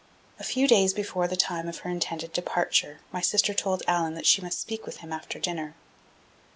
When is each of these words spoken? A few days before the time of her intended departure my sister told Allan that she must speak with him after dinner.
A 0.39 0.43
few 0.43 0.67
days 0.67 0.95
before 0.95 1.27
the 1.27 1.35
time 1.35 1.67
of 1.69 1.77
her 1.81 1.89
intended 1.91 2.33
departure 2.33 3.01
my 3.11 3.21
sister 3.21 3.53
told 3.53 3.83
Allan 3.87 4.15
that 4.15 4.25
she 4.25 4.41
must 4.41 4.59
speak 4.59 4.87
with 4.87 4.97
him 4.97 5.13
after 5.13 5.37
dinner. 5.37 5.75